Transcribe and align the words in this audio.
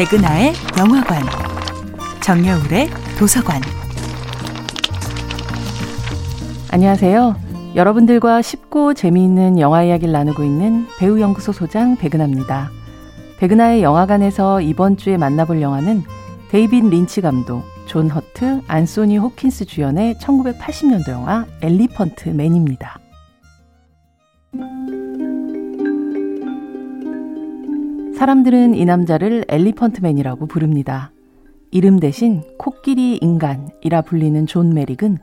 백은하의 0.00 0.54
영화관, 0.78 1.22
정여울의 2.22 2.88
도서관. 3.18 3.60
안녕하세요. 6.70 7.36
여러분들과 7.74 8.40
쉽고 8.40 8.94
재미있는 8.94 9.60
영화 9.60 9.82
이야기를 9.82 10.10
나누고 10.10 10.42
있는 10.42 10.86
배우연구소 10.98 11.52
소장 11.52 11.98
백은하입니다. 11.98 12.70
백은하의 13.40 13.82
영화관에서 13.82 14.62
이번 14.62 14.96
주에 14.96 15.18
만나볼 15.18 15.60
영화는 15.60 16.04
데이빗 16.48 16.86
린치 16.86 17.20
감독, 17.20 17.64
존 17.84 18.08
허트, 18.08 18.62
안소니 18.68 19.18
홉킨스 19.18 19.66
주연의 19.66 20.14
1980년도 20.14 21.10
영화 21.10 21.44
엘리펀트 21.60 22.30
맨입니다. 22.30 22.98
사람들은 28.20 28.74
이 28.74 28.84
남자를 28.84 29.46
엘리펀트맨이라고 29.48 30.44
부릅니다. 30.44 31.10
이름 31.70 31.98
대신 31.98 32.42
코끼리 32.58 33.16
인간이라 33.16 34.02
불리는 34.02 34.46
존 34.46 34.74
메릭은 34.74 35.16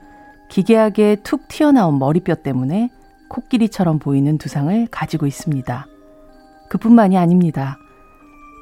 기괴하게 0.49 1.17
툭 1.21 1.47
튀어나온 1.47 1.99
머리뼈 1.99 2.33
때문에 2.41 2.89
코끼리처럼 3.29 3.99
보이는 3.99 4.39
두상을 4.39 4.87
가지고 4.89 5.27
있습니다. 5.27 5.85
그뿐만이 6.69 7.19
아닙니다. 7.19 7.77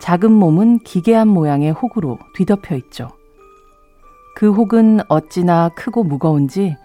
작은 0.01 0.33
몸은 0.33 0.79
기괴한 0.79 1.29
모양의 1.29 1.71
혹으로 1.71 2.19
뒤덮여 2.35 2.75
있죠. 2.75 3.07
그 4.35 4.51
혹은 4.51 4.99
어찌나 5.07 5.69
크고 5.77 6.03
무거운지 6.03 6.75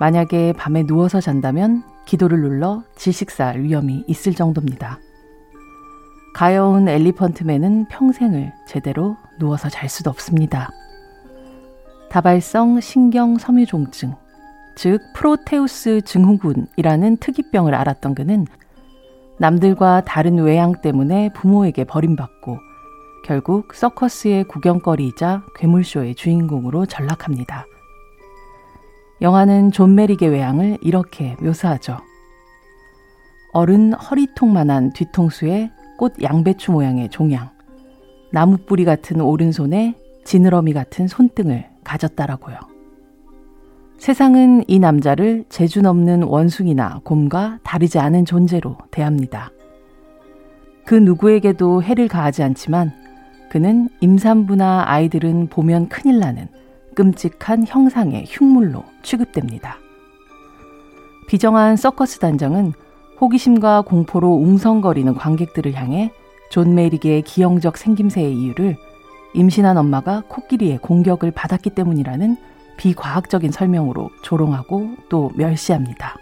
만약에 0.00 0.54
밤에 0.54 0.82
누워서 0.82 1.20
잔다면 1.20 1.84
기도를 2.04 2.40
눌러 2.40 2.82
질식사할 2.96 3.62
위험이 3.62 4.02
있을 4.08 4.34
정도입니다. 4.34 4.98
가여운 6.36 6.86
엘리펀트맨은 6.86 7.86
평생을 7.86 8.52
제대로 8.66 9.16
누워서 9.38 9.70
잘 9.70 9.88
수도 9.88 10.10
없습니다. 10.10 10.68
다발성 12.10 12.80
신경 12.80 13.38
섬유종증, 13.38 14.14
즉 14.74 15.00
프로테우스 15.14 16.02
증후군이라는 16.02 17.16
특이병을 17.16 17.74
앓았던 17.74 18.14
그는 18.14 18.44
남들과 19.38 20.02
다른 20.04 20.36
외양 20.36 20.82
때문에 20.82 21.30
부모에게 21.32 21.84
버림받고 21.84 22.58
결국 23.24 23.72
서커스의 23.72 24.44
구경거리이자 24.44 25.42
괴물쇼의 25.56 26.16
주인공으로 26.16 26.84
전락합니다. 26.84 27.64
영화는 29.22 29.72
존 29.72 29.94
메릭의 29.94 30.28
외양을 30.28 30.76
이렇게 30.82 31.34
묘사하죠. 31.40 31.96
어른 33.54 33.94
허리통만한 33.94 34.92
뒤통수에 34.92 35.70
꽃 35.96 36.14
양배추 36.22 36.72
모양의 36.72 37.10
종양, 37.10 37.50
나무 38.30 38.56
뿌리 38.58 38.84
같은 38.84 39.20
오른손에 39.20 39.94
지느러미 40.24 40.72
같은 40.72 41.08
손등을 41.08 41.66
가졌다라고요. 41.84 42.56
세상은 43.98 44.62
이 44.66 44.78
남자를 44.78 45.44
재주 45.48 45.80
넘는 45.80 46.24
원숭이나 46.24 47.00
곰과 47.04 47.60
다르지 47.62 47.98
않은 47.98 48.24
존재로 48.24 48.76
대합니다. 48.90 49.50
그 50.84 50.94
누구에게도 50.94 51.82
해를 51.82 52.08
가하지 52.08 52.42
않지만 52.42 52.92
그는 53.50 53.88
임산부나 54.00 54.84
아이들은 54.86 55.48
보면 55.48 55.88
큰일 55.88 56.18
나는 56.18 56.48
끔찍한 56.94 57.64
형상의 57.66 58.24
흉물로 58.26 58.84
취급됩니다. 59.02 59.78
비정한 61.28 61.76
서커스 61.76 62.18
단장은 62.18 62.72
호기심과 63.20 63.82
공포로 63.82 64.34
웅성거리는 64.34 65.14
관객들을 65.14 65.74
향해 65.74 66.12
존 66.50 66.74
메릭의 66.74 67.22
기형적 67.22 67.76
생김새의 67.76 68.36
이유를 68.36 68.76
임신한 69.34 69.76
엄마가 69.76 70.22
코끼리의 70.28 70.78
공격을 70.78 71.30
받았기 71.30 71.70
때문이라는 71.70 72.36
비과학적인 72.76 73.50
설명으로 73.52 74.10
조롱하고 74.22 74.90
또 75.08 75.30
멸시합니다. 75.34 76.16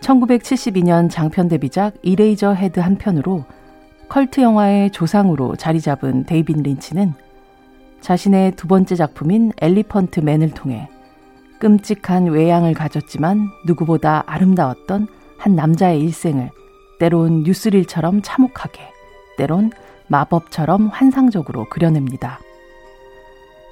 1972년 0.00 1.10
장편 1.10 1.48
데뷔작 1.48 1.94
이레이저 2.02 2.52
헤드 2.52 2.80
한 2.80 2.96
편으로 2.96 3.44
컬트 4.08 4.40
영화의 4.40 4.90
조상으로 4.90 5.56
자리 5.56 5.80
잡은 5.80 6.24
데이빗 6.24 6.62
린치는 6.62 7.14
자신의 8.00 8.52
두 8.52 8.68
번째 8.68 8.96
작품인 8.96 9.52
엘리펀트 9.60 10.20
맨을 10.20 10.50
통해 10.50 10.88
끔찍한 11.58 12.26
외양을 12.26 12.74
가졌지만 12.74 13.48
누구보다 13.64 14.24
아름다웠던 14.26 15.08
한 15.44 15.56
남자의 15.56 16.00
일생을 16.00 16.50
때론 16.98 17.42
뉴스릴처럼 17.42 18.22
참혹하게, 18.22 18.80
때론 19.36 19.72
마법처럼 20.06 20.86
환상적으로 20.86 21.68
그려냅니다. 21.68 22.38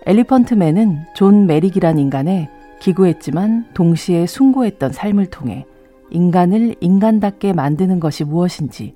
엘리펀트맨은 0.05 0.99
존 1.15 1.47
메릭이란 1.47 1.99
인간의 1.99 2.50
기구했지만 2.78 3.72
동시에 3.72 4.27
숭고했던 4.27 4.93
삶을 4.93 5.31
통해 5.31 5.65
인간을 6.10 6.75
인간답게 6.81 7.55
만드는 7.55 8.00
것이 8.00 8.25
무엇인지, 8.25 8.94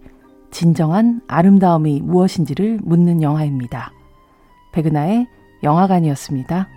진정한 0.50 1.22
아름다움이 1.28 2.02
무엇인지를 2.02 2.80
묻는 2.82 3.22
영화입니다. 3.22 3.90
백은하의 4.72 5.26
영화관이었습니다. 5.62 6.68